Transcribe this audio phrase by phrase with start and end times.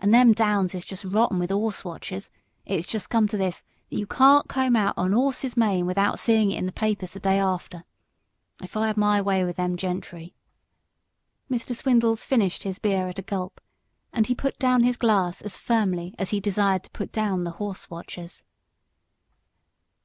[0.00, 2.30] And them downs is just rotten with 'orse watchers;
[2.66, 6.18] it has just come to this, that you can't comb out an 'orse's mane without
[6.18, 7.84] seeing it in the papers the day after.
[8.60, 10.34] If I had my way with them gentry"
[11.48, 11.76] Mr.
[11.76, 13.60] Swindles finished his beer at a gulp,
[14.12, 17.52] and he put down his glass as firmly as he desired to put down the
[17.62, 18.42] horse watchers.